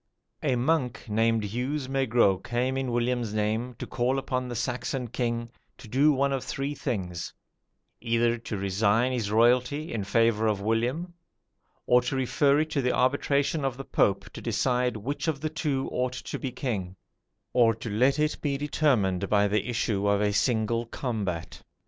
"A 0.41 0.55
monk 0.55 1.07
named 1.09 1.43
Hugues 1.43 1.87
Maigrot 1.87 2.43
came 2.43 2.75
in 2.75 2.91
William's 2.91 3.35
name 3.35 3.75
to 3.77 3.85
call 3.85 4.17
upon 4.17 4.47
the 4.47 4.55
Saxon 4.55 5.07
king 5.09 5.51
to 5.77 5.87
do 5.87 6.11
one 6.11 6.33
of 6.33 6.43
three 6.43 6.73
things 6.73 7.35
either 7.99 8.39
to 8.39 8.57
resign 8.57 9.11
his 9.11 9.29
royalty 9.29 9.93
in 9.93 10.03
favour 10.03 10.47
of 10.47 10.59
William, 10.59 11.13
or 11.85 12.01
to 12.01 12.15
refer 12.15 12.59
it 12.61 12.71
to 12.71 12.81
the 12.81 12.91
arbitration 12.93 13.63
of 13.63 13.77
the 13.77 13.85
Pope 13.85 14.27
to 14.33 14.41
decide 14.41 14.97
which 14.97 15.27
of 15.27 15.39
the 15.39 15.49
two 15.51 15.87
ought 15.91 16.13
to 16.13 16.39
be 16.39 16.51
king, 16.51 16.95
or 17.53 17.75
to 17.75 17.87
let 17.91 18.17
it 18.17 18.37
be 18.41 18.57
determined 18.57 19.29
by 19.29 19.47
the 19.47 19.69
issue 19.69 20.07
of 20.07 20.19
a 20.19 20.33
single 20.33 20.87
combat. 20.87 21.61